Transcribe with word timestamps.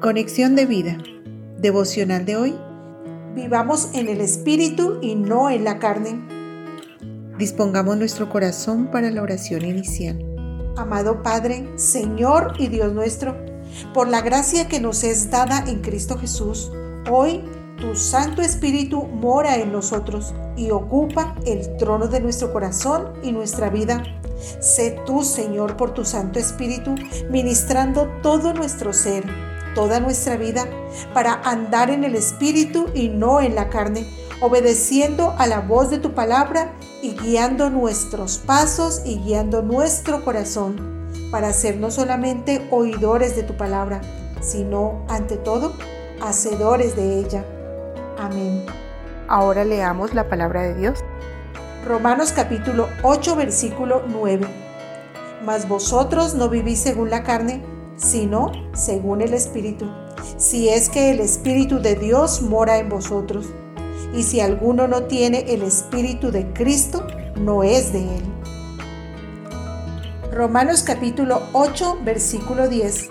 Conexión 0.00 0.56
de 0.56 0.64
vida. 0.64 0.96
Devocional 1.58 2.24
de 2.24 2.34
hoy. 2.34 2.58
Vivamos 3.34 3.90
en 3.92 4.08
el 4.08 4.22
Espíritu 4.22 4.96
y 5.02 5.14
no 5.14 5.50
en 5.50 5.62
la 5.62 5.78
carne. 5.78 6.18
Dispongamos 7.36 7.98
nuestro 7.98 8.30
corazón 8.30 8.90
para 8.90 9.10
la 9.10 9.20
oración 9.20 9.62
inicial. 9.62 10.24
Amado 10.78 11.22
Padre, 11.22 11.68
Señor 11.76 12.54
y 12.58 12.68
Dios 12.68 12.94
nuestro, 12.94 13.36
por 13.92 14.08
la 14.08 14.22
gracia 14.22 14.68
que 14.68 14.80
nos 14.80 15.04
es 15.04 15.30
dada 15.30 15.64
en 15.66 15.82
Cristo 15.82 16.16
Jesús, 16.16 16.72
hoy 17.10 17.44
tu 17.76 17.94
Santo 17.94 18.40
Espíritu 18.40 19.02
mora 19.02 19.56
en 19.56 19.70
nosotros 19.70 20.32
y 20.56 20.70
ocupa 20.70 21.36
el 21.44 21.76
trono 21.76 22.06
de 22.08 22.20
nuestro 22.20 22.54
corazón 22.54 23.12
y 23.22 23.32
nuestra 23.32 23.68
vida. 23.68 24.02
Sé 24.60 24.98
tú, 25.04 25.22
Señor, 25.24 25.76
por 25.76 25.92
tu 25.92 26.06
Santo 26.06 26.38
Espíritu, 26.38 26.94
ministrando 27.28 28.08
todo 28.22 28.54
nuestro 28.54 28.94
ser 28.94 29.24
toda 29.74 30.00
nuestra 30.00 30.36
vida 30.36 30.66
para 31.14 31.34
andar 31.44 31.90
en 31.90 32.04
el 32.04 32.14
Espíritu 32.14 32.88
y 32.94 33.08
no 33.08 33.40
en 33.40 33.54
la 33.54 33.68
carne, 33.68 34.06
obedeciendo 34.40 35.34
a 35.38 35.46
la 35.46 35.60
voz 35.60 35.90
de 35.90 35.98
tu 35.98 36.12
palabra 36.12 36.72
y 37.02 37.12
guiando 37.12 37.70
nuestros 37.70 38.38
pasos 38.38 39.02
y 39.04 39.18
guiando 39.18 39.62
nuestro 39.62 40.24
corazón, 40.24 41.08
para 41.30 41.52
ser 41.52 41.76
no 41.76 41.90
solamente 41.90 42.66
oidores 42.70 43.36
de 43.36 43.42
tu 43.42 43.56
palabra, 43.56 44.00
sino 44.40 45.04
ante 45.08 45.36
todo 45.36 45.74
hacedores 46.20 46.96
de 46.96 47.18
ella. 47.18 47.44
Amén. 48.18 48.64
Ahora 49.28 49.64
leamos 49.64 50.14
la 50.14 50.28
palabra 50.28 50.62
de 50.62 50.74
Dios. 50.74 50.98
Romanos 51.86 52.32
capítulo 52.32 52.88
8 53.02 53.36
versículo 53.36 54.02
9. 54.06 54.46
Mas 55.44 55.68
vosotros 55.68 56.34
no 56.34 56.48
vivís 56.48 56.80
según 56.80 57.08
la 57.08 57.22
carne, 57.22 57.62
sino 58.00 58.50
según 58.72 59.20
el 59.20 59.34
Espíritu, 59.34 59.86
si 60.36 60.68
es 60.68 60.88
que 60.88 61.10
el 61.10 61.20
Espíritu 61.20 61.80
de 61.80 61.94
Dios 61.94 62.42
mora 62.42 62.78
en 62.78 62.88
vosotros. 62.88 63.46
Y 64.14 64.24
si 64.24 64.40
alguno 64.40 64.88
no 64.88 65.04
tiene 65.04 65.44
el 65.52 65.62
Espíritu 65.62 66.32
de 66.32 66.52
Cristo, 66.52 67.06
no 67.36 67.62
es 67.62 67.92
de 67.92 68.00
él. 68.00 68.22
Romanos 70.32 70.82
capítulo 70.82 71.42
8, 71.52 71.98
versículo 72.04 72.68
10. 72.68 73.08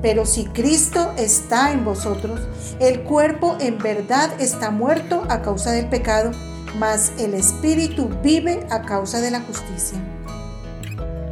Pero 0.00 0.24
si 0.24 0.44
Cristo 0.44 1.12
está 1.16 1.72
en 1.72 1.84
vosotros, 1.84 2.40
el 2.78 3.02
cuerpo 3.02 3.56
en 3.60 3.78
verdad 3.78 4.30
está 4.40 4.70
muerto 4.70 5.24
a 5.28 5.42
causa 5.42 5.72
del 5.72 5.88
pecado, 5.88 6.30
mas 6.78 7.12
el 7.18 7.34
Espíritu 7.34 8.08
vive 8.22 8.66
a 8.70 8.82
causa 8.82 9.20
de 9.20 9.32
la 9.32 9.40
justicia. 9.40 9.98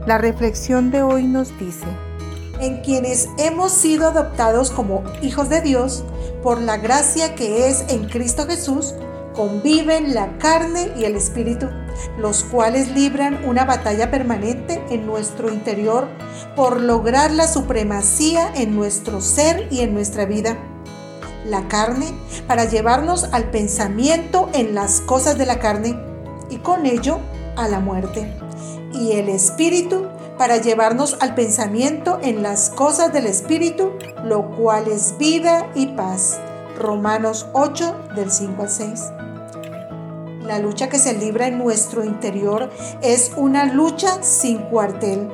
La 0.06 0.18
reflexión 0.18 0.90
de 0.90 1.02
hoy 1.02 1.24
nos 1.24 1.56
dice, 1.58 1.86
en 2.60 2.80
quienes 2.82 3.28
hemos 3.38 3.72
sido 3.72 4.08
adoptados 4.08 4.70
como 4.70 5.02
hijos 5.22 5.48
de 5.48 5.60
Dios 5.60 6.04
por 6.42 6.60
la 6.60 6.76
gracia 6.76 7.34
que 7.34 7.68
es 7.68 7.84
en 7.88 8.08
Cristo 8.08 8.46
Jesús, 8.46 8.94
conviven 9.34 10.14
la 10.14 10.38
carne 10.38 10.92
y 10.96 11.04
el 11.04 11.14
espíritu, 11.14 11.68
los 12.18 12.42
cuales 12.44 12.90
libran 12.92 13.44
una 13.44 13.64
batalla 13.64 14.10
permanente 14.10 14.82
en 14.90 15.06
nuestro 15.06 15.52
interior 15.52 16.08
por 16.56 16.80
lograr 16.80 17.30
la 17.30 17.46
supremacía 17.46 18.50
en 18.54 18.74
nuestro 18.74 19.20
ser 19.20 19.68
y 19.70 19.80
en 19.80 19.92
nuestra 19.92 20.24
vida. 20.24 20.56
La 21.44 21.68
carne 21.68 22.12
para 22.48 22.64
llevarnos 22.64 23.24
al 23.24 23.50
pensamiento 23.50 24.48
en 24.54 24.74
las 24.74 25.00
cosas 25.02 25.38
de 25.38 25.46
la 25.46 25.60
carne 25.60 25.96
y 26.50 26.56
con 26.56 26.86
ello 26.86 27.18
a 27.56 27.68
la 27.68 27.78
muerte. 27.78 28.32
Y 28.92 29.12
el 29.12 29.28
espíritu 29.28 30.06
para 30.38 30.58
llevarnos 30.58 31.16
al 31.20 31.34
pensamiento 31.34 32.18
en 32.22 32.42
las 32.42 32.70
cosas 32.70 33.12
del 33.12 33.26
Espíritu, 33.26 33.92
lo 34.24 34.50
cual 34.56 34.88
es 34.88 35.16
vida 35.18 35.70
y 35.74 35.88
paz. 35.88 36.38
Romanos 36.78 37.46
8 37.52 38.10
del 38.14 38.30
5 38.30 38.62
al 38.62 38.70
6. 38.70 39.04
La 40.42 40.58
lucha 40.58 40.88
que 40.88 40.98
se 40.98 41.14
libra 41.14 41.48
en 41.48 41.58
nuestro 41.58 42.04
interior 42.04 42.70
es 43.02 43.32
una 43.36 43.64
lucha 43.64 44.22
sin 44.22 44.58
cuartel, 44.58 45.28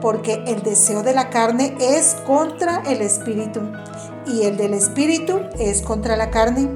porque 0.00 0.42
el 0.46 0.62
deseo 0.62 1.02
de 1.02 1.14
la 1.14 1.30
carne 1.30 1.76
es 1.80 2.16
contra 2.26 2.82
el 2.86 3.00
espíritu 3.00 3.60
y 4.26 4.42
el 4.42 4.56
del 4.56 4.74
espíritu 4.74 5.40
es 5.58 5.82
contra 5.82 6.16
la 6.16 6.30
carne, 6.30 6.68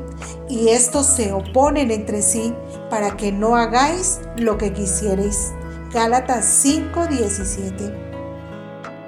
y 0.48 0.68
estos 0.68 1.06
se 1.06 1.32
oponen 1.32 1.90
entre 1.90 2.22
sí 2.22 2.54
para 2.90 3.16
que 3.16 3.32
no 3.32 3.56
hagáis 3.56 4.20
lo 4.36 4.58
que 4.58 4.72
quisierais. 4.72 5.52
Gálatas 5.94 6.44
5:17. 6.46 7.94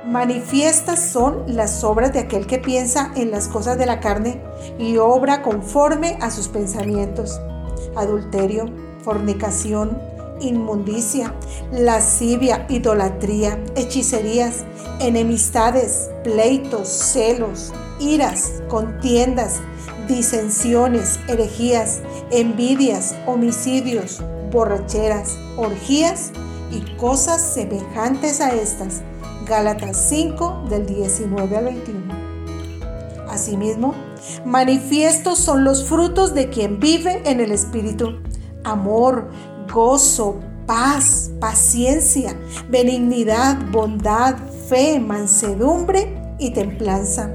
Manifiestas 0.04 1.00
son 1.00 1.42
las 1.48 1.82
obras 1.82 2.12
de 2.12 2.20
aquel 2.20 2.46
que 2.46 2.58
piensa 2.58 3.10
en 3.16 3.32
las 3.32 3.48
cosas 3.48 3.76
de 3.76 3.86
la 3.86 3.98
carne 3.98 4.40
y 4.78 4.96
obra 4.96 5.42
conforme 5.42 6.16
a 6.20 6.30
sus 6.30 6.46
pensamientos. 6.46 7.40
Adulterio, 7.96 8.66
fornicación, 9.02 10.00
inmundicia, 10.40 11.34
lascivia, 11.72 12.66
idolatría, 12.68 13.58
hechicerías, 13.74 14.64
enemistades, 15.00 16.08
pleitos, 16.22 16.86
celos, 16.86 17.72
iras, 17.98 18.62
contiendas, 18.68 19.60
disensiones, 20.06 21.18
herejías, 21.26 21.98
envidias, 22.30 23.16
homicidios, 23.26 24.22
borracheras, 24.52 25.36
orgías 25.56 26.30
y 26.70 26.80
cosas 26.96 27.40
semejantes 27.40 28.40
a 28.40 28.54
estas. 28.54 29.02
Gálatas 29.46 30.08
5 30.08 30.64
del 30.68 30.86
19 30.86 31.56
al 31.56 31.64
21. 31.66 32.14
Asimismo, 33.28 33.94
manifiestos 34.44 35.38
son 35.38 35.64
los 35.64 35.84
frutos 35.84 36.34
de 36.34 36.48
quien 36.48 36.80
vive 36.80 37.22
en 37.24 37.40
el 37.40 37.52
Espíritu. 37.52 38.20
Amor, 38.64 39.30
gozo, 39.72 40.40
paz, 40.66 41.30
paciencia, 41.40 42.36
benignidad, 42.68 43.58
bondad, 43.70 44.36
fe, 44.68 44.98
mansedumbre 44.98 46.34
y 46.38 46.50
templanza. 46.50 47.30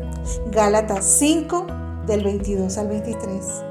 Gálatas 0.52 1.06
5 1.06 1.68
del 2.08 2.24
22 2.24 2.78
al 2.78 2.88
23. 2.90 3.71